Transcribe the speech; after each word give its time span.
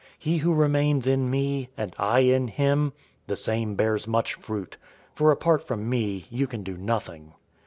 He 0.17 0.39
who 0.39 0.51
remains 0.55 1.05
in 1.05 1.29
me, 1.29 1.69
and 1.77 1.95
I 1.99 2.21
in 2.21 2.47
him, 2.47 2.91
the 3.27 3.35
same 3.35 3.75
bears 3.75 4.07
much 4.07 4.33
fruit, 4.33 4.75
for 5.13 5.29
apart 5.29 5.63
from 5.63 5.87
me 5.87 6.25
you 6.31 6.47
can 6.47 6.63
do 6.63 6.75
nothing. 6.75 7.33